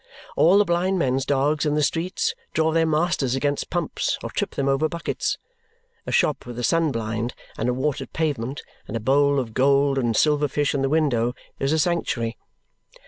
[0.35, 4.55] All the blind men's dogs in the streets draw their masters against pumps or trip
[4.55, 5.37] them over buckets.
[6.07, 9.99] A shop with a sun blind, and a watered pavement, and a bowl of gold
[9.99, 12.35] and silver fish in the window, is a sanctuary.